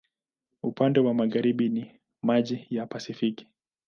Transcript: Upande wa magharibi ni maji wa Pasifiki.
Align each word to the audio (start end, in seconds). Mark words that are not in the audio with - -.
Upande 0.63 0.99
wa 0.99 1.13
magharibi 1.13 1.69
ni 1.69 1.99
maji 2.21 2.67
wa 2.79 2.85
Pasifiki. 2.85 3.47